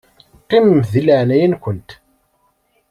[0.41, 1.89] Qqimemt di leɛnaya-nkent.